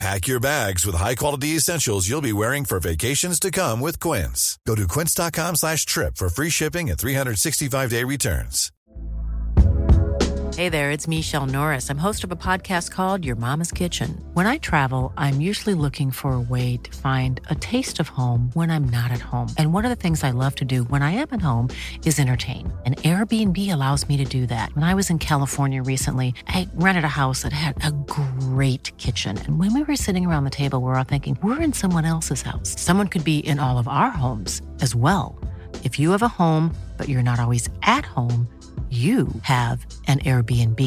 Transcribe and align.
Pack 0.00 0.26
your 0.26 0.40
bags 0.40 0.84
with 0.84 0.96
high-quality 0.96 1.48
essentials 1.48 2.08
you'll 2.08 2.20
be 2.20 2.32
wearing 2.32 2.64
for 2.64 2.80
vacations 2.80 3.38
to 3.40 3.50
come 3.50 3.80
with 3.80 4.00
Quince. 4.00 4.58
Go 4.66 4.74
to 4.74 4.88
quince.com 4.88 5.56
slash 5.56 5.86
trip 5.86 6.16
for 6.16 6.28
free 6.28 6.50
shipping 6.50 6.90
and 6.90 6.98
365-day 6.98 8.04
returns. 8.04 8.70
Hey 10.56 10.68
there, 10.68 10.92
it's 10.92 11.08
Michelle 11.08 11.46
Norris. 11.46 11.90
I'm 11.90 11.98
host 11.98 12.22
of 12.22 12.30
a 12.30 12.36
podcast 12.36 12.92
called 12.92 13.24
Your 13.24 13.34
Mama's 13.34 13.72
Kitchen. 13.72 14.24
When 14.34 14.46
I 14.46 14.58
travel, 14.58 15.12
I'm 15.16 15.40
usually 15.40 15.74
looking 15.74 16.12
for 16.12 16.34
a 16.34 16.40
way 16.40 16.76
to 16.76 16.96
find 16.98 17.40
a 17.50 17.56
taste 17.56 17.98
of 17.98 18.06
home 18.06 18.50
when 18.52 18.70
I'm 18.70 18.84
not 18.84 19.10
at 19.10 19.18
home. 19.18 19.48
And 19.58 19.74
one 19.74 19.84
of 19.84 19.88
the 19.88 19.96
things 19.96 20.22
I 20.22 20.30
love 20.30 20.54
to 20.56 20.64
do 20.64 20.84
when 20.84 21.02
I 21.02 21.10
am 21.10 21.26
at 21.32 21.42
home 21.42 21.70
is 22.06 22.20
entertain. 22.20 22.72
And 22.86 22.96
Airbnb 22.98 23.58
allows 23.72 24.08
me 24.08 24.16
to 24.16 24.22
do 24.24 24.46
that. 24.46 24.72
When 24.76 24.84
I 24.84 24.94
was 24.94 25.10
in 25.10 25.18
California 25.18 25.82
recently, 25.82 26.34
I 26.46 26.68
rented 26.74 27.02
a 27.02 27.08
house 27.08 27.42
that 27.42 27.52
had 27.52 27.84
a 27.84 27.90
great 27.90 28.33
kitchen. 28.98 29.36
And 29.38 29.58
when 29.58 29.74
we 29.74 29.82
were 29.82 29.96
sitting 29.96 30.26
around 30.26 30.44
the 30.44 30.50
table, 30.50 30.80
we 30.80 30.86
were 30.86 30.96
all 30.96 31.02
thinking, 31.04 31.36
we're 31.42 31.60
in 31.60 31.72
someone 31.72 32.04
else's 32.04 32.42
house. 32.42 32.80
Someone 32.80 33.08
could 33.08 33.24
be 33.24 33.40
in 33.40 33.58
all 33.58 33.78
of 33.78 33.88
our 33.88 34.10
homes 34.10 34.62
as 34.80 34.94
well. 34.94 35.36
If 35.82 35.98
you 35.98 36.12
have 36.12 36.22
a 36.22 36.28
home, 36.28 36.72
but 36.96 37.08
you're 37.08 37.22
not 37.22 37.40
always 37.40 37.68
at 37.82 38.04
home, 38.04 38.46
you 38.90 39.28
have 39.42 39.84
an 40.06 40.20
Airbnb. 40.20 40.80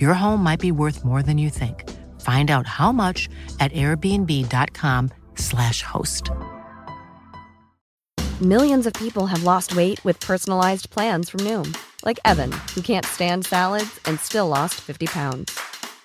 Your 0.00 0.14
home 0.14 0.40
might 0.42 0.60
be 0.60 0.70
worth 0.70 1.04
more 1.04 1.22
than 1.22 1.38
you 1.38 1.50
think. 1.50 1.90
Find 2.20 2.52
out 2.52 2.68
how 2.68 2.92
much 2.92 3.28
at 3.58 3.72
airbnb.com/slash 3.72 5.82
host. 5.82 6.30
Millions 8.40 8.86
of 8.86 8.92
people 8.94 9.26
have 9.26 9.42
lost 9.42 9.74
weight 9.74 10.04
with 10.04 10.20
personalized 10.20 10.88
plans 10.90 11.28
from 11.30 11.40
Noom, 11.40 11.76
like 12.04 12.20
Evan, 12.24 12.52
who 12.74 12.82
can't 12.82 13.06
stand 13.06 13.46
salads 13.46 13.98
and 14.04 14.20
still 14.20 14.46
lost 14.48 14.74
50 14.80 15.06
pounds. 15.06 15.58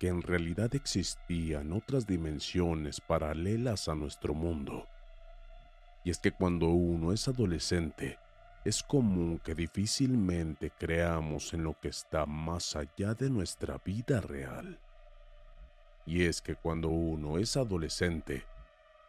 que 0.00 0.08
en 0.08 0.22
realidad 0.22 0.74
existían 0.74 1.72
otras 1.72 2.06
dimensiones 2.06 3.02
paralelas 3.02 3.86
a 3.86 3.94
nuestro 3.94 4.32
mundo. 4.32 4.88
Y 6.04 6.10
es 6.10 6.18
que 6.18 6.32
cuando 6.32 6.68
uno 6.68 7.12
es 7.12 7.28
adolescente, 7.28 8.18
es 8.64 8.82
común 8.82 9.38
que 9.44 9.54
difícilmente 9.54 10.70
creamos 10.70 11.52
en 11.52 11.64
lo 11.64 11.78
que 11.78 11.88
está 11.88 12.24
más 12.24 12.76
allá 12.76 13.12
de 13.12 13.28
nuestra 13.28 13.76
vida 13.84 14.22
real. 14.22 14.78
Y 16.06 16.24
es 16.24 16.40
que 16.40 16.54
cuando 16.54 16.88
uno 16.88 17.36
es 17.36 17.58
adolescente, 17.58 18.44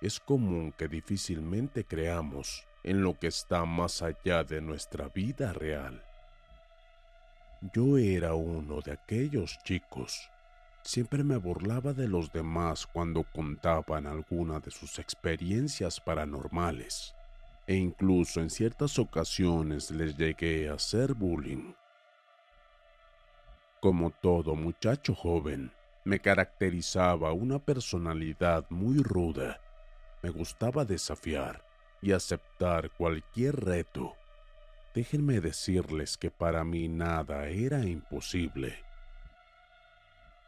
es 0.02 0.20
común 0.20 0.74
que 0.78 0.90
difícilmente 0.90 1.86
creamos 1.86 2.68
en 2.84 3.02
lo 3.02 3.18
que 3.18 3.28
está 3.28 3.64
más 3.64 4.02
allá 4.02 4.44
de 4.44 4.60
nuestra 4.60 5.08
vida 5.08 5.54
real. 5.54 6.04
Yo 7.74 7.98
era 7.98 8.34
uno 8.34 8.82
de 8.82 8.92
aquellos 8.92 9.58
chicos. 9.64 10.30
Siempre 10.84 11.24
me 11.24 11.38
burlaba 11.38 11.94
de 11.94 12.08
los 12.08 12.32
demás 12.32 12.88
cuando 12.88 13.24
contaban 13.24 14.08
alguna 14.08 14.60
de 14.60 14.72
sus 14.72 14.98
experiencias 15.00 16.00
paranormales 16.00 17.16
e 17.68 17.76
incluso 17.76 18.42
en 18.42 18.50
ciertas 18.50 18.98
ocasiones 18.98 19.92
les 19.92 20.18
llegué 20.18 20.70
a 20.70 20.74
hacer 20.74 21.14
bullying. 21.14 21.74
Como 23.80 24.10
todo 24.10 24.56
muchacho 24.56 25.16
joven, 25.16 25.72
me 26.04 26.20
caracterizaba 26.20 27.32
una 27.32 27.60
personalidad 27.60 28.66
muy 28.70 29.02
ruda. 29.02 29.62
Me 30.24 30.30
gustaba 30.30 30.84
desafiar 30.84 31.64
y 32.02 32.12
aceptar 32.12 32.90
cualquier 32.92 33.64
reto. 33.64 34.16
Déjenme 34.94 35.40
decirles 35.40 36.18
que 36.18 36.32
para 36.32 36.64
mí 36.64 36.90
nada 36.90 37.48
era 37.48 37.86
imposible. 37.86 38.84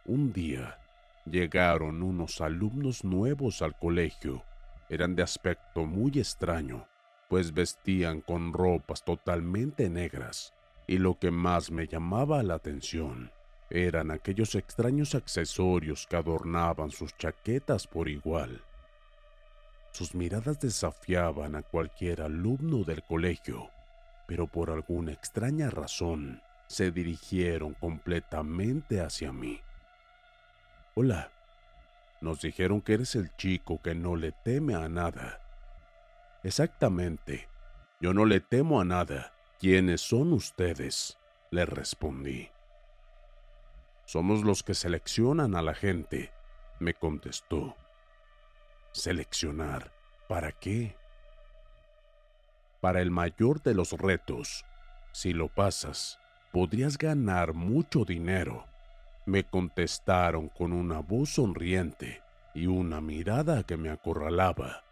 Un 0.05 0.33
día 0.33 0.79
llegaron 1.25 2.03
unos 2.03 2.41
alumnos 2.41 3.03
nuevos 3.03 3.61
al 3.61 3.77
colegio. 3.77 4.43
Eran 4.89 5.15
de 5.15 5.23
aspecto 5.23 5.85
muy 5.85 6.11
extraño 6.19 6.87
pues 7.33 7.51
vestían 7.51 8.21
con 8.21 8.53
ropas 8.53 9.03
totalmente 9.03 9.89
negras, 9.89 10.53
y 10.85 10.99
lo 10.99 11.17
que 11.17 11.31
más 11.31 11.71
me 11.71 11.87
llamaba 11.87 12.43
la 12.43 12.53
atención 12.53 13.31
eran 13.71 14.11
aquellos 14.11 14.53
extraños 14.53 15.15
accesorios 15.15 16.05
que 16.05 16.15
adornaban 16.15 16.91
sus 16.91 17.17
chaquetas 17.17 17.87
por 17.87 18.07
igual. 18.07 18.61
Sus 19.93 20.13
miradas 20.13 20.59
desafiaban 20.59 21.55
a 21.55 21.63
cualquier 21.63 22.21
alumno 22.21 22.83
del 22.83 23.01
colegio, 23.01 23.71
pero 24.27 24.45
por 24.45 24.69
alguna 24.69 25.11
extraña 25.11 25.71
razón 25.71 26.39
se 26.67 26.91
dirigieron 26.91 27.73
completamente 27.73 29.01
hacia 29.01 29.33
mí. 29.33 29.59
Hola, 30.95 31.31
nos 32.21 32.41
dijeron 32.41 32.81
que 32.81 32.93
eres 32.93 33.15
el 33.15 33.35
chico 33.35 33.81
que 33.81 33.95
no 33.95 34.15
le 34.15 34.31
teme 34.31 34.75
a 34.75 34.87
nada 34.89 35.43
Exactamente. 36.43 37.47
Yo 38.01 38.13
no 38.13 38.25
le 38.25 38.41
temo 38.41 38.81
a 38.81 38.85
nada. 38.85 39.33
¿Quiénes 39.59 40.01
son 40.01 40.33
ustedes? 40.33 41.17
Le 41.51 41.65
respondí. 41.65 42.49
Somos 44.05 44.43
los 44.43 44.61
que 44.61 44.73
seleccionan 44.73 45.55
a 45.55 45.61
la 45.61 45.73
gente, 45.73 46.33
me 46.79 46.93
contestó. 46.93 47.77
¿Seleccionar? 48.91 49.93
¿Para 50.27 50.51
qué? 50.51 50.97
Para 52.81 53.01
el 53.01 53.09
mayor 53.09 53.63
de 53.63 53.73
los 53.73 53.93
retos. 53.93 54.65
Si 55.13 55.31
lo 55.31 55.47
pasas, 55.47 56.19
podrías 56.51 56.97
ganar 56.97 57.53
mucho 57.53 58.03
dinero. 58.03 58.67
Me 59.25 59.45
contestaron 59.45 60.49
con 60.49 60.73
una 60.73 60.99
voz 60.99 61.29
sonriente 61.35 62.21
y 62.53 62.67
una 62.67 62.99
mirada 62.99 63.63
que 63.63 63.77
me 63.77 63.89
acorralaba. 63.89 64.83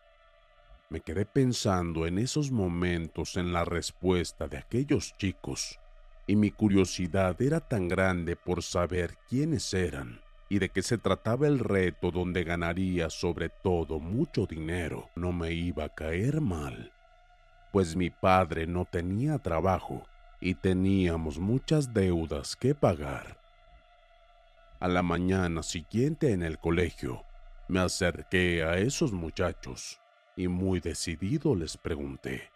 Me 0.90 1.02
quedé 1.02 1.26
pensando 1.26 2.08
en 2.08 2.18
esos 2.18 2.50
momentos 2.50 3.36
en 3.36 3.52
la 3.52 3.66
respuesta 3.66 4.48
de 4.48 4.58
aquellos 4.58 5.18
chicos, 5.18 5.80
y 6.28 6.38
mi 6.38 6.50
curiosidad 6.52 7.42
era 7.42 7.60
tan 7.60 7.90
grande 7.90 8.38
por 8.38 8.64
saber 8.64 9.18
quiénes 9.28 9.74
eran 9.74 10.22
y 10.48 10.60
de 10.60 10.70
qué 10.70 10.82
se 10.82 10.98
trataba 10.98 11.48
el 11.48 11.60
reto 11.60 12.10
donde 12.10 12.46
ganaría 12.46 13.10
sobre 13.10 13.50
todo 13.50 14.00
mucho 14.00 14.46
dinero. 14.46 15.10
No 15.16 15.34
me 15.34 15.52
iba 15.52 15.86
a 15.86 15.90
caer 15.96 16.40
mal, 16.40 16.94
pues 17.74 17.98
mi 17.98 18.10
padre 18.10 18.66
no 18.66 18.86
tenía 18.86 19.40
trabajo 19.40 20.08
y 20.40 20.56
teníamos 20.56 21.38
muchas 21.38 21.94
deudas 21.94 22.56
que 22.56 22.76
pagar. 22.76 23.41
A 24.82 24.88
la 24.88 25.04
mañana 25.04 25.62
siguiente 25.62 26.32
en 26.32 26.42
el 26.42 26.58
colegio, 26.58 27.24
me 27.68 27.80
acerqué 27.80 28.64
a 28.64 28.80
esos 28.80 29.12
muchachos 29.12 30.02
y 30.36 30.48
muy 30.48 30.80
decidido 30.80 31.54
les 31.54 31.78
pregunté, 31.78 32.50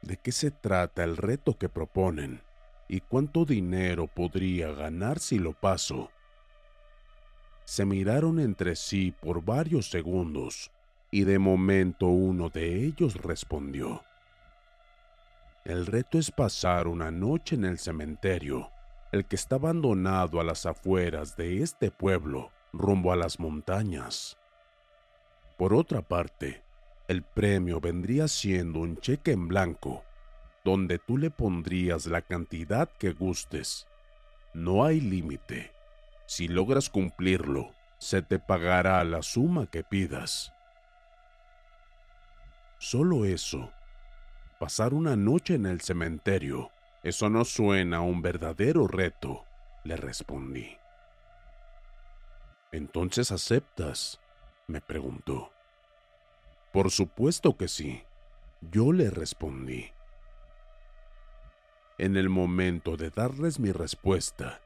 ¿de 0.00 0.16
qué 0.16 0.32
se 0.32 0.50
trata 0.50 1.04
el 1.04 1.18
reto 1.18 1.58
que 1.58 1.68
proponen 1.68 2.40
y 2.88 3.00
cuánto 3.00 3.44
dinero 3.44 4.06
podría 4.06 4.72
ganar 4.72 5.18
si 5.18 5.38
lo 5.38 5.52
paso? 5.52 6.10
Se 7.66 7.84
miraron 7.84 8.40
entre 8.40 8.74
sí 8.74 9.12
por 9.20 9.44
varios 9.44 9.90
segundos 9.90 10.70
y 11.10 11.24
de 11.24 11.38
momento 11.38 12.06
uno 12.06 12.48
de 12.48 12.86
ellos 12.86 13.16
respondió, 13.16 14.02
el 15.66 15.84
reto 15.84 16.18
es 16.18 16.30
pasar 16.30 16.88
una 16.88 17.10
noche 17.10 17.54
en 17.56 17.66
el 17.66 17.78
cementerio, 17.78 18.70
el 19.12 19.24
que 19.24 19.36
está 19.36 19.56
abandonado 19.56 20.40
a 20.40 20.44
las 20.44 20.66
afueras 20.66 21.36
de 21.36 21.62
este 21.62 21.90
pueblo, 21.90 22.50
rumbo 22.72 23.12
a 23.12 23.16
las 23.16 23.40
montañas. 23.40 24.38
Por 25.56 25.74
otra 25.74 26.00
parte, 26.00 26.62
el 27.08 27.22
premio 27.22 27.80
vendría 27.80 28.28
siendo 28.28 28.80
un 28.80 28.96
cheque 28.98 29.32
en 29.32 29.48
blanco, 29.48 30.04
donde 30.64 30.98
tú 30.98 31.18
le 31.18 31.30
pondrías 31.30 32.06
la 32.06 32.22
cantidad 32.22 32.88
que 32.88 33.12
gustes. 33.12 33.86
No 34.54 34.84
hay 34.84 35.00
límite. 35.00 35.72
Si 36.26 36.46
logras 36.46 36.88
cumplirlo, 36.88 37.72
se 37.98 38.22
te 38.22 38.38
pagará 38.38 39.02
la 39.04 39.22
suma 39.22 39.66
que 39.66 39.82
pidas. 39.82 40.52
Solo 42.78 43.24
eso. 43.24 43.72
Pasar 44.58 44.94
una 44.94 45.16
noche 45.16 45.54
en 45.54 45.66
el 45.66 45.80
cementerio. 45.80 46.70
Eso 47.02 47.30
no 47.30 47.46
suena 47.46 47.98
a 47.98 48.00
un 48.00 48.20
verdadero 48.20 48.86
reto, 48.86 49.46
le 49.84 49.96
respondí. 49.96 50.76
¿Entonces 52.72 53.32
aceptas? 53.32 54.20
me 54.66 54.80
preguntó. 54.82 55.50
Por 56.72 56.90
supuesto 56.90 57.56
que 57.56 57.68
sí, 57.68 58.04
yo 58.60 58.92
le 58.92 59.10
respondí. 59.10 59.90
En 61.96 62.16
el 62.16 62.28
momento 62.28 62.96
de 62.96 63.10
darles 63.10 63.58
mi 63.58 63.72
respuesta, 63.72 64.60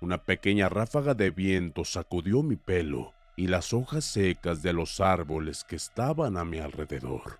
una 0.00 0.24
pequeña 0.24 0.68
ráfaga 0.68 1.14
de 1.14 1.30
viento 1.30 1.84
sacudió 1.84 2.42
mi 2.42 2.56
pelo 2.56 3.12
y 3.36 3.46
las 3.46 3.72
hojas 3.72 4.04
secas 4.04 4.62
de 4.62 4.72
los 4.72 5.00
árboles 5.00 5.64
que 5.64 5.76
estaban 5.76 6.36
a 6.38 6.44
mi 6.44 6.58
alrededor, 6.58 7.38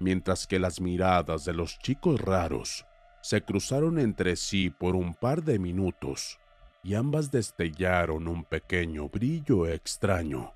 mientras 0.00 0.46
que 0.46 0.58
las 0.58 0.80
miradas 0.80 1.44
de 1.44 1.54
los 1.54 1.78
chicos 1.78 2.20
raros 2.20 2.86
se 3.20 3.42
cruzaron 3.42 3.98
entre 3.98 4.36
sí 4.36 4.70
por 4.70 4.96
un 4.96 5.14
par 5.14 5.42
de 5.42 5.58
minutos 5.58 6.38
y 6.82 6.94
ambas 6.94 7.30
destellaron 7.30 8.28
un 8.28 8.44
pequeño 8.44 9.08
brillo 9.08 9.66
extraño. 9.66 10.52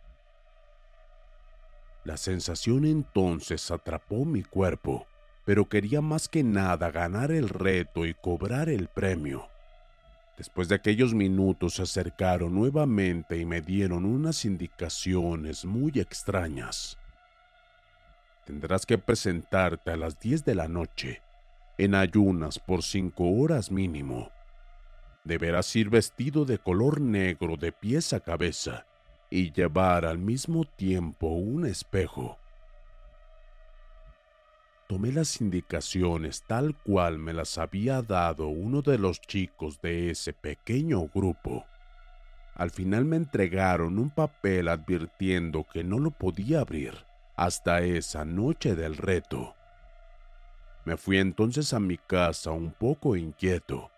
La 2.05 2.17
sensación 2.17 2.85
entonces 2.85 3.70
atrapó 3.70 4.25
mi 4.25 4.43
cuerpo, 4.43 5.06
pero 5.44 5.69
quería 5.69 6.00
más 6.00 6.29
que 6.29 6.43
nada 6.43 6.91
ganar 6.91 7.31
el 7.31 7.49
reto 7.49 8.06
y 8.06 8.14
cobrar 8.14 8.69
el 8.69 8.88
premio. 8.88 9.49
Después 10.37 10.69
de 10.69 10.75
aquellos 10.75 11.14
minutos 11.14 11.75
se 11.75 11.82
acercaron 11.82 12.55
nuevamente 12.55 13.37
y 13.37 13.44
me 13.44 13.61
dieron 13.61 14.05
unas 14.05 14.44
indicaciones 14.44 15.64
muy 15.64 15.93
extrañas. 15.97 16.99
Tendrás 18.44 18.85
que 18.87 18.99
presentarte 18.99 19.93
a 19.93 19.97
las 19.97 20.19
10 20.19 20.44
de 20.44 20.55
la 20.56 20.67
noche, 20.67 21.22
en 21.79 21.95
ayunas 21.95 22.59
por 22.59 22.83
cinco 22.83 23.25
horas 23.31 23.71
mínimo 23.71 24.31
deberás 25.25 25.75
ir 25.77 25.89
vestido 25.89 26.45
de 26.45 26.59
color 26.59 27.01
negro 27.01 27.57
de 27.57 27.73
pies 27.73 28.13
a 28.13 28.21
cabeza 28.21 28.87
y 29.31 29.53
llevar 29.53 30.05
al 30.05 30.19
mismo 30.19 30.65
tiempo 30.65 31.29
un 31.29 31.67
espejo. 31.67 32.39
Tomé 34.89 35.13
las 35.13 35.41
indicaciones 35.41 36.45
tal 36.47 36.77
cual 36.77 37.19
me 37.19 37.33
las 37.33 37.57
había 37.57 38.03
dado 38.03 38.49
uno 38.49 38.83
de 38.83 38.99
los 38.99 39.21
chicos 39.21 39.81
de 39.81 40.11
ese 40.11 40.35
pequeño 40.35 41.09
grupo. 41.09 41.65
Al 42.55 42.71
final 42.71 43.07
me 43.07 43.17
entregaron 43.17 43.99
un 43.99 44.11
papel 44.11 44.69
advirtiendo 44.69 45.67
que 45.73 45.83
no 45.83 45.99
lo 45.99 46.11
podía 46.11 46.61
abrir 46.61 47.07
hasta 47.37 47.81
esa 47.81 48.27
noche 48.27 48.75
del 48.75 48.99
reto. 48.99 49.55
Me 50.84 50.96
fui 50.96 51.19
entonces 51.19 51.73
a 51.73 51.81
mi 51.81 51.96
casa 51.96 52.50
un 52.50 52.73
poco 52.73 53.17
inquieto 53.17 53.93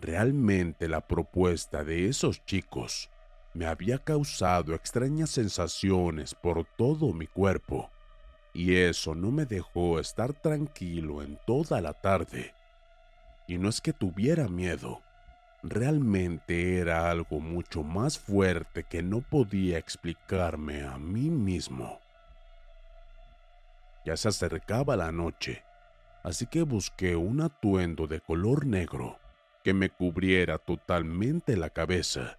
Realmente 0.00 0.86
la 0.86 1.00
propuesta 1.00 1.82
de 1.82 2.08
esos 2.08 2.44
chicos 2.44 3.10
me 3.52 3.66
había 3.66 3.98
causado 3.98 4.74
extrañas 4.74 5.30
sensaciones 5.30 6.36
por 6.36 6.64
todo 6.76 7.12
mi 7.12 7.26
cuerpo, 7.26 7.90
y 8.52 8.76
eso 8.76 9.16
no 9.16 9.32
me 9.32 9.44
dejó 9.44 9.98
estar 9.98 10.34
tranquilo 10.34 11.20
en 11.20 11.36
toda 11.48 11.80
la 11.80 11.94
tarde. 11.94 12.54
Y 13.48 13.58
no 13.58 13.68
es 13.68 13.80
que 13.80 13.92
tuviera 13.92 14.46
miedo, 14.46 15.02
realmente 15.64 16.78
era 16.78 17.10
algo 17.10 17.40
mucho 17.40 17.82
más 17.82 18.20
fuerte 18.20 18.84
que 18.84 19.02
no 19.02 19.20
podía 19.20 19.78
explicarme 19.78 20.84
a 20.84 20.96
mí 20.96 21.28
mismo. 21.28 21.98
Ya 24.04 24.16
se 24.16 24.28
acercaba 24.28 24.94
la 24.94 25.10
noche, 25.10 25.64
así 26.22 26.46
que 26.46 26.62
busqué 26.62 27.16
un 27.16 27.40
atuendo 27.40 28.06
de 28.06 28.20
color 28.20 28.66
negro 28.66 29.18
que 29.62 29.74
me 29.74 29.90
cubriera 29.90 30.58
totalmente 30.58 31.56
la 31.56 31.70
cabeza. 31.70 32.38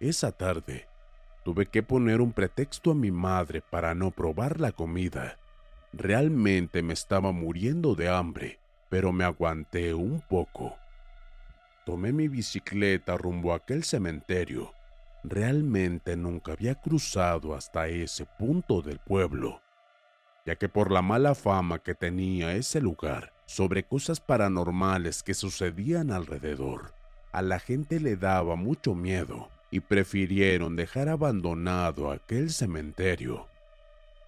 Esa 0.00 0.32
tarde 0.32 0.86
tuve 1.44 1.66
que 1.66 1.82
poner 1.82 2.20
un 2.20 2.32
pretexto 2.32 2.90
a 2.90 2.94
mi 2.94 3.10
madre 3.10 3.62
para 3.62 3.94
no 3.94 4.10
probar 4.10 4.60
la 4.60 4.72
comida. 4.72 5.38
Realmente 5.92 6.82
me 6.82 6.92
estaba 6.92 7.32
muriendo 7.32 7.94
de 7.94 8.08
hambre, 8.08 8.58
pero 8.88 9.12
me 9.12 9.24
aguanté 9.24 9.94
un 9.94 10.20
poco. 10.20 10.76
Tomé 11.84 12.12
mi 12.12 12.28
bicicleta 12.28 13.16
rumbo 13.16 13.52
a 13.52 13.56
aquel 13.56 13.84
cementerio. 13.84 14.72
Realmente 15.22 16.16
nunca 16.16 16.52
había 16.52 16.74
cruzado 16.74 17.54
hasta 17.54 17.88
ese 17.88 18.26
punto 18.26 18.82
del 18.82 18.98
pueblo, 18.98 19.60
ya 20.46 20.54
que 20.56 20.68
por 20.68 20.92
la 20.92 21.02
mala 21.02 21.34
fama 21.34 21.80
que 21.80 21.94
tenía 21.94 22.54
ese 22.54 22.80
lugar, 22.80 23.32
sobre 23.46 23.82
cosas 23.82 24.20
paranormales 24.20 25.24
que 25.24 25.34
sucedían 25.34 26.12
alrededor. 26.12 26.94
A 27.32 27.42
la 27.42 27.58
gente 27.58 27.98
le 27.98 28.16
daba 28.16 28.54
mucho 28.54 28.94
miedo 28.94 29.50
y 29.72 29.80
prefirieron 29.80 30.76
dejar 30.76 31.08
abandonado 31.08 32.12
aquel 32.12 32.50
cementerio. 32.50 33.48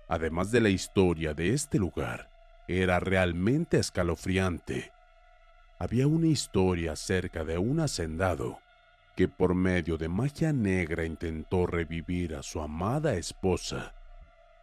Además 0.08 0.50
de 0.50 0.60
la 0.60 0.68
historia 0.70 1.34
de 1.34 1.54
este 1.54 1.78
lugar, 1.78 2.28
era 2.66 2.98
realmente 2.98 3.78
escalofriante. 3.78 4.90
Había 5.78 6.08
una 6.08 6.26
historia 6.26 6.92
acerca 6.92 7.44
de 7.44 7.58
un 7.58 7.78
hacendado 7.78 8.58
que 9.16 9.28
por 9.28 9.54
medio 9.54 9.96
de 9.96 10.08
magia 10.08 10.52
negra 10.52 11.04
intentó 11.04 11.66
revivir 11.66 12.34
a 12.34 12.42
su 12.42 12.60
amada 12.60 13.14
esposa 13.14 13.94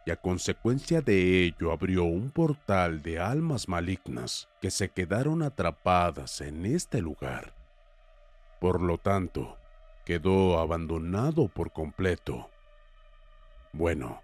y 0.06 0.12
a 0.12 0.16
consecuencia 0.16 1.02
de 1.02 1.44
ello 1.44 1.72
abrió 1.72 2.04
un 2.04 2.30
portal 2.30 3.02
de 3.02 3.18
almas 3.18 3.68
malignas 3.68 4.48
que 4.62 4.70
se 4.70 4.88
quedaron 4.88 5.42
atrapadas 5.42 6.40
en 6.40 6.64
este 6.64 7.02
lugar. 7.02 7.54
Por 8.60 8.80
lo 8.80 8.98
tanto, 8.98 9.58
quedó 10.04 10.60
abandonado 10.60 11.48
por 11.48 11.72
completo. 11.72 12.48
Bueno, 13.72 14.22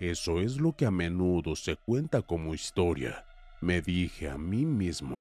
eso 0.00 0.40
es 0.40 0.56
lo 0.56 0.72
que 0.72 0.86
a 0.86 0.90
menudo 0.90 1.56
se 1.56 1.76
cuenta 1.76 2.22
como 2.22 2.54
historia, 2.54 3.26
me 3.60 3.82
dije 3.82 4.30
a 4.30 4.38
mí 4.38 4.64
mismo. 4.64 5.14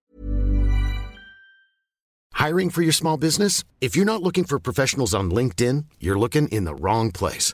Hiring 2.33 2.71
for 2.71 2.81
your 2.81 2.93
small 2.93 3.17
business? 3.17 3.65
If 3.81 3.95
you're 3.95 4.05
not 4.05 4.23
looking 4.23 4.45
for 4.45 4.57
professionals 4.57 5.13
on 5.13 5.29
LinkedIn, 5.29 5.85
you're 5.99 6.17
looking 6.17 6.47
in 6.47 6.63
the 6.63 6.73
wrong 6.73 7.12
place. 7.12 7.53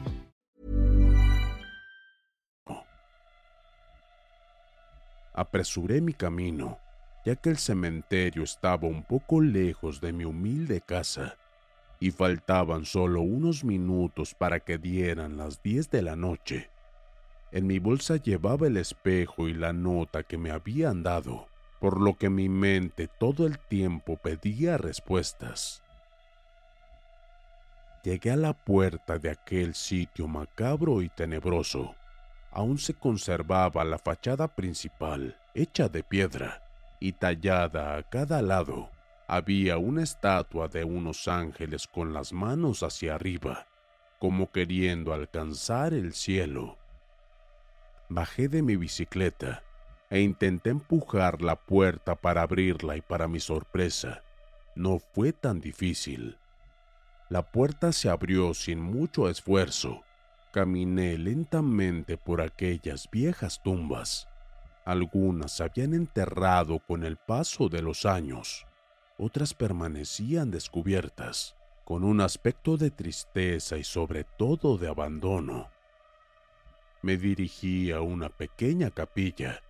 Apresuré 5.41 6.01
mi 6.01 6.13
camino, 6.13 6.77
ya 7.25 7.35
que 7.35 7.49
el 7.49 7.57
cementerio 7.57 8.43
estaba 8.43 8.87
un 8.87 9.01
poco 9.01 9.41
lejos 9.41 9.99
de 9.99 10.13
mi 10.13 10.23
humilde 10.23 10.81
casa, 10.81 11.35
y 11.99 12.11
faltaban 12.11 12.85
solo 12.85 13.21
unos 13.21 13.63
minutos 13.63 14.35
para 14.35 14.59
que 14.59 14.77
dieran 14.77 15.37
las 15.37 15.63
diez 15.63 15.89
de 15.89 16.03
la 16.03 16.15
noche. 16.15 16.69
En 17.51 17.65
mi 17.65 17.79
bolsa 17.79 18.17
llevaba 18.17 18.67
el 18.67 18.77
espejo 18.77 19.47
y 19.47 19.55
la 19.55 19.73
nota 19.73 20.21
que 20.21 20.37
me 20.37 20.51
habían 20.51 21.01
dado, 21.01 21.47
por 21.79 21.99
lo 21.99 22.19
que 22.19 22.29
mi 22.29 22.47
mente 22.47 23.07
todo 23.07 23.47
el 23.47 23.57
tiempo 23.57 24.17
pedía 24.17 24.77
respuestas. 24.77 25.81
Llegué 28.03 28.29
a 28.29 28.37
la 28.37 28.53
puerta 28.53 29.17
de 29.17 29.31
aquel 29.31 29.73
sitio 29.73 30.27
macabro 30.27 31.01
y 31.01 31.09
tenebroso 31.09 31.95
aún 32.51 32.77
se 32.77 32.93
conservaba 32.93 33.83
la 33.83 33.97
fachada 33.97 34.55
principal, 34.55 35.39
hecha 35.53 35.89
de 35.89 36.03
piedra, 36.03 36.63
y 36.99 37.13
tallada 37.13 37.97
a 37.97 38.03
cada 38.03 38.41
lado 38.41 38.91
había 39.27 39.77
una 39.77 40.03
estatua 40.03 40.67
de 40.67 40.83
unos 40.83 41.27
ángeles 41.29 41.87
con 41.87 42.13
las 42.13 42.33
manos 42.33 42.83
hacia 42.83 43.15
arriba, 43.15 43.65
como 44.19 44.51
queriendo 44.51 45.13
alcanzar 45.13 45.93
el 45.93 46.13
cielo. 46.13 46.77
Bajé 48.09 48.49
de 48.49 48.61
mi 48.61 48.75
bicicleta 48.75 49.63
e 50.09 50.19
intenté 50.19 50.69
empujar 50.69 51.41
la 51.41 51.55
puerta 51.55 52.15
para 52.15 52.41
abrirla 52.41 52.97
y 52.97 53.01
para 53.01 53.29
mi 53.29 53.39
sorpresa, 53.39 54.21
no 54.75 54.99
fue 54.99 55.31
tan 55.31 55.61
difícil. 55.61 56.37
La 57.29 57.51
puerta 57.51 57.93
se 57.93 58.09
abrió 58.09 58.53
sin 58.53 58.81
mucho 58.81 59.29
esfuerzo. 59.29 60.03
Caminé 60.51 61.17
lentamente 61.17 62.17
por 62.17 62.41
aquellas 62.41 63.09
viejas 63.09 63.61
tumbas. 63.63 64.27
Algunas 64.83 65.61
habían 65.61 65.93
enterrado 65.93 66.79
con 66.79 67.05
el 67.05 67.15
paso 67.15 67.69
de 67.69 67.81
los 67.81 68.05
años, 68.05 68.65
otras 69.17 69.53
permanecían 69.53 70.51
descubiertas, 70.51 71.55
con 71.85 72.03
un 72.03 72.19
aspecto 72.19 72.75
de 72.75 72.91
tristeza 72.91 73.77
y 73.77 73.85
sobre 73.85 74.25
todo 74.25 74.77
de 74.77 74.89
abandono. 74.89 75.69
Me 77.01 77.15
dirigí 77.15 77.91
a 77.91 78.01
una 78.01 78.27
pequeña 78.27 78.91
capilla, 78.91 79.61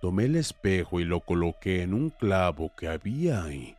tomé 0.00 0.24
el 0.24 0.34
espejo 0.34 0.98
y 0.98 1.04
lo 1.04 1.20
coloqué 1.20 1.82
en 1.82 1.94
un 1.94 2.10
clavo 2.10 2.72
que 2.76 2.88
había 2.88 3.44
ahí. 3.44 3.76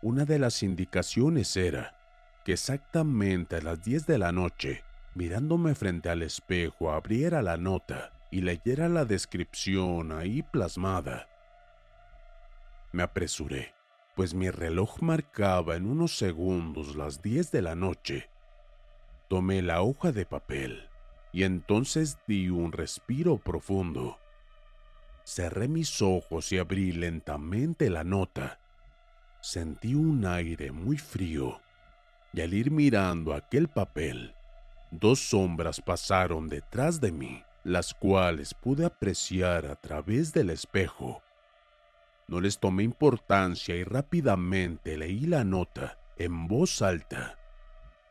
Una 0.00 0.24
de 0.24 0.38
las 0.38 0.62
indicaciones 0.62 1.56
era 1.56 1.98
que 2.44 2.52
exactamente 2.52 3.56
a 3.56 3.62
las 3.62 3.82
10 3.82 4.06
de 4.06 4.18
la 4.18 4.30
noche, 4.30 4.84
mirándome 5.18 5.74
frente 5.74 6.08
al 6.08 6.22
espejo, 6.22 6.92
abriera 6.92 7.42
la 7.42 7.56
nota 7.56 8.12
y 8.30 8.40
leyera 8.40 8.88
la 8.88 9.04
descripción 9.04 10.12
ahí 10.12 10.42
plasmada. 10.42 11.28
Me 12.92 13.02
apresuré, 13.02 13.74
pues 14.14 14.32
mi 14.32 14.48
reloj 14.48 15.02
marcaba 15.02 15.74
en 15.74 15.86
unos 15.86 16.16
segundos 16.16 16.94
las 16.94 17.20
10 17.20 17.50
de 17.50 17.62
la 17.62 17.74
noche. 17.74 18.30
Tomé 19.28 19.60
la 19.60 19.82
hoja 19.82 20.12
de 20.12 20.24
papel 20.24 20.88
y 21.32 21.42
entonces 21.42 22.18
di 22.28 22.48
un 22.48 22.70
respiro 22.70 23.38
profundo. 23.38 24.18
Cerré 25.24 25.66
mis 25.66 26.00
ojos 26.00 26.52
y 26.52 26.58
abrí 26.58 26.92
lentamente 26.92 27.90
la 27.90 28.04
nota 28.04 28.60
sentí 29.40 29.94
un 29.94 30.26
aire 30.26 30.72
muy 30.72 30.98
frío 30.98 31.60
y 32.32 32.40
al 32.40 32.54
ir 32.54 32.70
mirando 32.70 33.32
aquel 33.32 33.68
papel, 33.68 34.34
dos 34.90 35.20
sombras 35.20 35.80
pasaron 35.80 36.48
detrás 36.48 37.00
de 37.00 37.12
mí, 37.12 37.42
las 37.64 37.94
cuales 37.94 38.54
pude 38.54 38.86
apreciar 38.86 39.66
a 39.66 39.76
través 39.76 40.32
del 40.32 40.50
espejo. 40.50 41.22
No 42.26 42.40
les 42.40 42.58
tomé 42.58 42.82
importancia 42.82 43.74
y 43.74 43.84
rápidamente 43.84 44.96
leí 44.96 45.20
la 45.20 45.44
nota 45.44 45.98
en 46.16 46.46
voz 46.46 46.82
alta. 46.82 47.38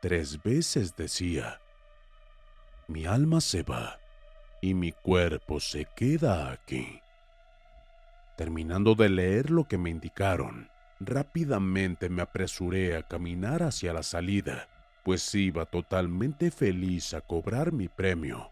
Tres 0.01 0.41
veces 0.41 0.95
decía, 0.95 1.61
mi 2.87 3.05
alma 3.05 3.41
se 3.41 3.63
va 3.63 3.99
y 4.61 4.73
mi 4.73 4.91
cuerpo 4.91 5.59
se 5.59 5.85
queda 5.95 6.51
aquí. 6.51 7.01
Terminando 8.37 8.95
de 8.95 9.09
leer 9.09 9.49
lo 9.49 9.67
que 9.67 9.77
me 9.77 9.89
indicaron, 9.89 10.69
Rápidamente 10.99 12.09
me 12.09 12.23
apresuré 12.23 12.97
a 12.97 13.03
caminar 13.03 13.61
hacia 13.61 13.93
la 13.93 14.01
salida, 14.01 14.67
pues 15.07 15.33
iba 15.35 15.65
totalmente 15.65 16.51
feliz 16.51 17.13
a 17.13 17.21
cobrar 17.21 17.71
mi 17.71 17.87
premio. 17.87 18.51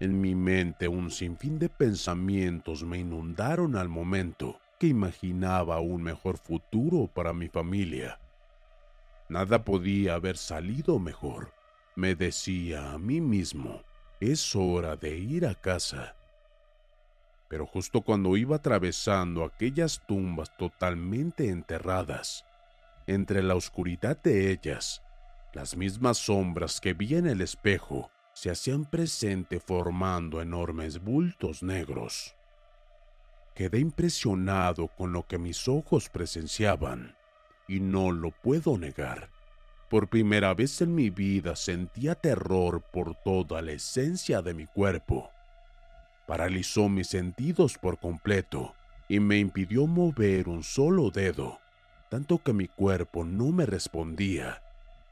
En 0.00 0.20
mi 0.20 0.34
mente 0.34 0.88
un 0.88 1.12
sinfín 1.12 1.60
de 1.60 1.68
pensamientos 1.68 2.82
me 2.82 2.98
inundaron 2.98 3.76
al 3.76 3.88
momento 3.88 4.58
que 4.80 4.88
imaginaba 4.88 5.78
un 5.78 6.02
mejor 6.02 6.38
futuro 6.38 7.06
para 7.06 7.32
mi 7.32 7.46
familia. 7.46 8.18
Nada 9.28 9.64
podía 9.64 10.14
haber 10.14 10.38
salido 10.38 10.98
mejor. 10.98 11.52
Me 11.94 12.16
decía 12.16 12.90
a 12.90 12.98
mí 12.98 13.20
mismo, 13.20 13.84
es 14.18 14.56
hora 14.56 14.96
de 14.96 15.16
ir 15.16 15.46
a 15.46 15.54
casa 15.54 16.16
pero 17.46 17.64
justo 17.64 18.00
cuando 18.00 18.36
iba 18.36 18.56
atravesando 18.56 19.44
aquellas 19.44 20.02
tumbas 20.08 20.56
totalmente 20.56 21.50
enterradas, 21.50 22.44
entre 23.06 23.44
la 23.44 23.54
oscuridad 23.54 24.20
de 24.20 24.50
ellas, 24.50 25.04
las 25.54 25.76
mismas 25.76 26.18
sombras 26.18 26.80
que 26.80 26.92
vi 26.92 27.14
en 27.14 27.26
el 27.26 27.40
espejo 27.40 28.10
se 28.32 28.50
hacían 28.50 28.84
presente 28.84 29.60
formando 29.60 30.42
enormes 30.42 31.02
bultos 31.02 31.62
negros. 31.62 32.34
Quedé 33.54 33.78
impresionado 33.78 34.88
con 34.88 35.12
lo 35.12 35.26
que 35.26 35.38
mis 35.38 35.68
ojos 35.68 36.08
presenciaban, 36.08 37.16
y 37.68 37.80
no 37.80 38.10
lo 38.10 38.32
puedo 38.32 38.76
negar. 38.76 39.30
Por 39.88 40.08
primera 40.08 40.52
vez 40.54 40.82
en 40.82 40.94
mi 40.94 41.08
vida 41.08 41.54
sentía 41.54 42.16
terror 42.16 42.82
por 42.92 43.14
toda 43.14 43.62
la 43.62 43.72
esencia 43.72 44.42
de 44.42 44.54
mi 44.54 44.66
cuerpo 44.66 45.30
paralizó 46.26 46.88
mis 46.88 47.08
sentidos 47.08 47.78
por 47.78 47.98
completo 47.98 48.74
y 49.08 49.20
me 49.20 49.38
impidió 49.38 49.86
mover 49.86 50.48
un 50.48 50.62
solo 50.62 51.10
dedo, 51.10 51.60
tanto 52.08 52.42
que 52.42 52.52
mi 52.52 52.68
cuerpo 52.68 53.24
no 53.24 53.52
me 53.52 53.66
respondía 53.66 54.62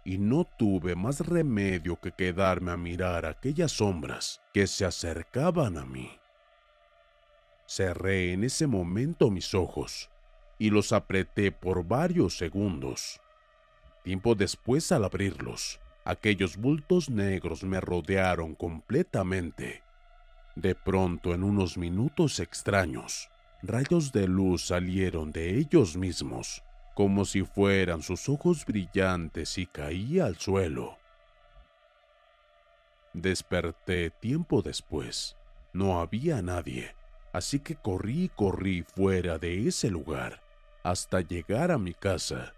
y 0.05 0.19
no 0.19 0.45
tuve 0.45 0.95
más 0.95 1.21
remedio 1.21 2.01
que 2.01 2.13
quedarme 2.13 2.73
a 2.73 2.77
mirar 2.77 3.27
aquellas 3.27 3.73
sombras 3.73 4.43
que 4.53 4.67
se 4.67 4.85
acercaban 4.85 5.79
a 5.79 5.85
mí. 5.85 6.11
Cerré 7.67 8.33
en 8.33 8.45
ese 8.45 8.67
momento 8.67 9.31
mis 9.31 9.55
ojos 9.55 10.11
y 10.59 10.71
los 10.71 10.93
apreté 10.93 11.53
por 11.53 11.87
varios 11.87 12.37
segundos. 12.37 13.21
Tiempo 14.03 14.35
después 14.35 14.91
al 14.93 15.05
abrirlos, 15.05 15.81
aquellos 16.05 16.57
bultos 16.57 17.09
negros 17.09 17.63
me 17.63 17.81
rodearon 17.81 18.55
completamente 18.55 19.83
de 20.55 20.75
pronto, 20.75 21.33
en 21.33 21.45
unos 21.45 21.79
minutos 21.79 22.39
extraños, 22.39 23.31
rayos 23.63 24.13
de 24.13 24.29
luz 24.29 24.67
salieron 24.67 25.33
de 25.33 25.57
ellos 25.59 25.97
mismos, 25.97 26.63
como 26.95 27.25
si 27.25 27.43
fueran 27.43 28.03
sus 28.03 28.29
ojos 28.29 28.65
brillantes 28.67 29.59
y 29.59 29.67
caía 29.67 30.27
al 30.27 30.37
suelo. 30.37 30.99
Desperté 33.13 34.11
tiempo 34.11 34.63
después. 34.63 35.37
No 35.73 36.01
había 36.01 36.43
nadie, 36.43 36.95
así 37.33 37.61
que 37.61 37.77
corrí 37.77 38.25
y 38.25 38.29
corrí 38.29 38.83
fuera 38.83 39.39
de 39.39 39.69
ese 39.69 39.91
lugar 39.91 40.43
hasta 40.83 41.21
llegar 41.21 41.71
a 41.71 41.79
mi 41.79 41.95
casa. 41.95 42.53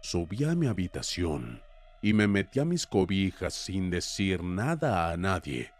Subí 0.00 0.44
a 0.44 0.54
mi 0.54 0.66
habitación 0.66 1.62
y 2.02 2.12
me 2.12 2.26
metí 2.26 2.60
a 2.60 2.64
mis 2.64 2.86
cobijas 2.86 3.54
sin 3.54 3.90
decir 3.90 4.42
nada 4.42 5.10
a 5.10 5.16
nadie 5.16 5.74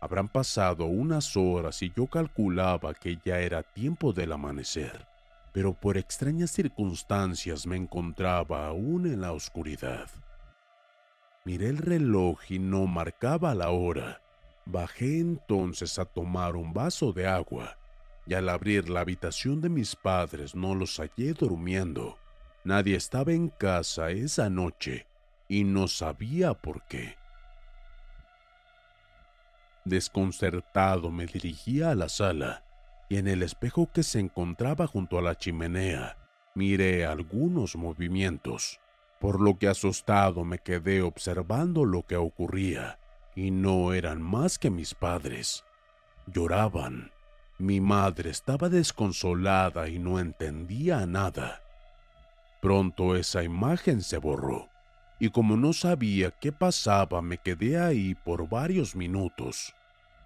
Habrán 0.00 0.28
pasado 0.28 0.86
unas 0.86 1.36
horas 1.36 1.82
y 1.82 1.92
yo 1.94 2.06
calculaba 2.06 2.94
que 2.94 3.18
ya 3.24 3.40
era 3.40 3.64
tiempo 3.64 4.12
del 4.12 4.30
amanecer, 4.30 5.06
pero 5.52 5.74
por 5.74 5.96
extrañas 5.96 6.50
circunstancias 6.50 7.66
me 7.66 7.76
encontraba 7.76 8.66
aún 8.66 9.06
en 9.06 9.20
la 9.20 9.32
oscuridad. 9.32 10.08
Miré 11.44 11.68
el 11.68 11.78
reloj 11.78 12.38
y 12.50 12.58
no 12.58 12.86
marcaba 12.86 13.54
la 13.54 13.70
hora. 13.70 14.20
Bajé 14.66 15.18
entonces 15.18 15.98
a 15.98 16.04
tomar 16.04 16.56
un 16.56 16.74
vaso 16.74 17.12
de 17.12 17.26
agua 17.26 17.78
y 18.26 18.34
al 18.34 18.50
abrir 18.50 18.90
la 18.90 19.00
habitación 19.00 19.62
de 19.62 19.70
mis 19.70 19.96
padres 19.96 20.54
no 20.54 20.74
los 20.74 20.98
hallé 20.98 21.32
durmiendo. 21.32 22.18
Nadie 22.64 22.96
estaba 22.96 23.32
en 23.32 23.48
casa 23.48 24.10
esa 24.10 24.50
noche 24.50 25.06
y 25.48 25.64
no 25.64 25.88
sabía 25.88 26.52
por 26.52 26.82
qué. 26.86 27.16
Desconcertado 29.86 31.10
me 31.10 31.24
dirigía 31.24 31.90
a 31.90 31.94
la 31.94 32.10
sala 32.10 32.67
y 33.08 33.16
en 33.16 33.28
el 33.28 33.42
espejo 33.42 33.90
que 33.92 34.02
se 34.02 34.20
encontraba 34.20 34.86
junto 34.86 35.18
a 35.18 35.22
la 35.22 35.36
chimenea 35.36 36.16
miré 36.54 37.06
algunos 37.06 37.76
movimientos, 37.76 38.80
por 39.20 39.40
lo 39.40 39.58
que 39.58 39.68
asustado 39.68 40.44
me 40.44 40.58
quedé 40.58 41.02
observando 41.02 41.84
lo 41.84 42.04
que 42.04 42.16
ocurría 42.16 42.98
y 43.36 43.52
no 43.52 43.92
eran 43.92 44.20
más 44.20 44.58
que 44.58 44.68
mis 44.68 44.94
padres. 44.94 45.64
Lloraban. 46.26 47.12
Mi 47.58 47.80
madre 47.80 48.30
estaba 48.30 48.68
desconsolada 48.68 49.88
y 49.88 49.98
no 49.98 50.20
entendía 50.20 51.06
nada. 51.06 51.62
Pronto 52.60 53.16
esa 53.16 53.42
imagen 53.42 54.02
se 54.02 54.18
borró 54.18 54.68
y 55.20 55.30
como 55.30 55.56
no 55.56 55.72
sabía 55.72 56.30
qué 56.30 56.52
pasaba 56.52 57.22
me 57.22 57.38
quedé 57.38 57.80
ahí 57.80 58.14
por 58.14 58.48
varios 58.48 58.94
minutos 58.94 59.74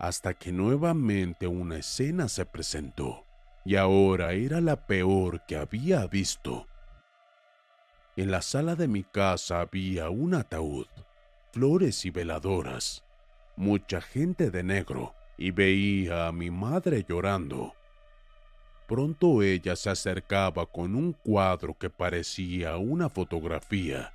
hasta 0.03 0.35
que 0.35 0.51
nuevamente 0.51 1.47
una 1.47 1.77
escena 1.77 2.29
se 2.29 2.45
presentó, 2.45 3.25
y 3.65 3.77
ahora 3.77 4.33
era 4.33 4.61
la 4.61 4.85
peor 4.85 5.47
que 5.47 5.55
había 5.55 6.05
visto. 6.09 6.67
En 8.17 8.33
la 8.33 8.43
sala 8.43 8.75
de 8.75 8.89
mi 8.89 9.05
casa 9.05 9.61
había 9.61 10.11
un 10.11 10.35
ataúd, 10.35 10.89
flores 11.53 12.05
y 12.05 12.11
veladoras, 12.11 13.05
mucha 13.55 14.01
gente 14.01 14.51
de 14.51 14.65
negro 14.65 15.15
y 15.39 15.53
veía 15.53 16.27
a 16.27 16.33
mi 16.33 16.51
madre 16.51 17.07
llorando. 17.09 17.73
Pronto 18.89 19.41
ella 19.41 19.77
se 19.77 19.91
acercaba 19.91 20.67
con 20.67 20.97
un 20.97 21.13
cuadro 21.13 21.79
que 21.79 21.91
parecía 21.91 22.77
una 22.77 23.09
fotografía 23.09 24.13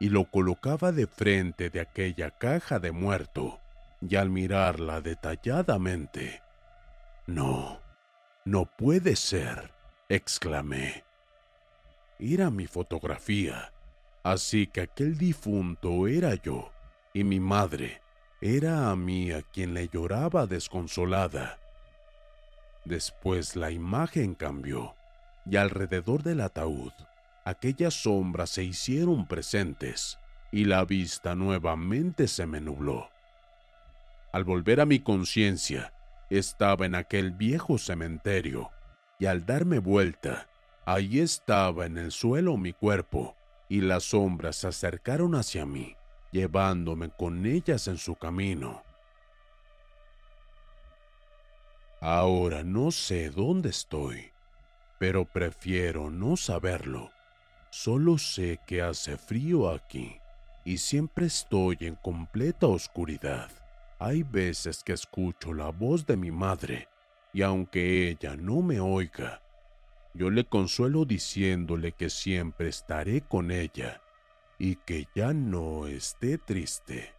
y 0.00 0.08
lo 0.08 0.24
colocaba 0.24 0.90
de 0.90 1.06
frente 1.06 1.70
de 1.70 1.78
aquella 1.78 2.32
caja 2.32 2.80
de 2.80 2.90
muerto 2.90 3.61
y 4.06 4.16
al 4.16 4.30
mirarla 4.30 5.00
detalladamente, 5.00 6.42
no, 7.26 7.80
no 8.44 8.66
puede 8.66 9.16
ser, 9.16 9.72
exclamé. 10.08 11.04
Era 12.18 12.50
mi 12.50 12.66
fotografía, 12.66 13.72
así 14.22 14.66
que 14.66 14.82
aquel 14.82 15.16
difunto 15.16 16.06
era 16.06 16.34
yo 16.34 16.70
y 17.14 17.24
mi 17.24 17.40
madre 17.40 18.02
era 18.40 18.90
a 18.90 18.96
mí 18.96 19.32
a 19.32 19.42
quien 19.42 19.74
le 19.74 19.88
lloraba 19.88 20.46
desconsolada. 20.46 21.58
Después 22.84 23.56
la 23.56 23.70
imagen 23.70 24.34
cambió 24.34 24.96
y 25.46 25.56
alrededor 25.56 26.22
del 26.22 26.40
ataúd 26.40 26.92
aquellas 27.44 27.94
sombras 27.94 28.50
se 28.50 28.64
hicieron 28.64 29.26
presentes 29.26 30.18
y 30.50 30.64
la 30.64 30.84
vista 30.84 31.34
nuevamente 31.34 32.28
se 32.28 32.46
me 32.46 32.60
nubló. 32.60 33.08
Al 34.32 34.44
volver 34.44 34.80
a 34.80 34.86
mi 34.86 34.98
conciencia, 34.98 35.92
estaba 36.30 36.86
en 36.86 36.94
aquel 36.94 37.32
viejo 37.32 37.78
cementerio 37.78 38.70
y 39.18 39.26
al 39.26 39.44
darme 39.44 39.78
vuelta, 39.78 40.48
ahí 40.86 41.20
estaba 41.20 41.86
en 41.86 41.98
el 41.98 42.10
suelo 42.10 42.56
mi 42.56 42.72
cuerpo 42.72 43.36
y 43.68 43.82
las 43.82 44.04
sombras 44.04 44.56
se 44.56 44.68
acercaron 44.68 45.34
hacia 45.34 45.66
mí 45.66 45.96
llevándome 46.32 47.10
con 47.10 47.46
ellas 47.46 47.86
en 47.86 47.98
su 47.98 48.16
camino. 48.16 48.82
Ahora 52.00 52.64
no 52.64 52.90
sé 52.90 53.30
dónde 53.30 53.68
estoy, 53.68 54.32
pero 54.98 55.24
prefiero 55.24 56.10
no 56.10 56.36
saberlo. 56.36 57.12
Solo 57.70 58.18
sé 58.18 58.58
que 58.66 58.82
hace 58.82 59.16
frío 59.16 59.70
aquí 59.70 60.18
y 60.64 60.78
siempre 60.78 61.26
estoy 61.26 61.76
en 61.80 61.94
completa 61.94 62.66
oscuridad. 62.66 63.50
Hay 64.04 64.24
veces 64.24 64.82
que 64.82 64.94
escucho 64.94 65.54
la 65.54 65.68
voz 65.68 66.04
de 66.06 66.16
mi 66.16 66.32
madre 66.32 66.88
y 67.32 67.42
aunque 67.42 68.08
ella 68.08 68.34
no 68.34 68.60
me 68.60 68.80
oiga, 68.80 69.44
yo 70.12 70.28
le 70.28 70.44
consuelo 70.44 71.04
diciéndole 71.04 71.92
que 71.92 72.10
siempre 72.10 72.68
estaré 72.68 73.20
con 73.20 73.52
ella 73.52 74.02
y 74.58 74.74
que 74.74 75.06
ya 75.14 75.32
no 75.32 75.86
esté 75.86 76.36
triste. 76.36 77.12